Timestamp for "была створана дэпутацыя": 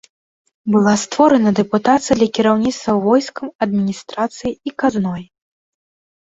0.75-2.15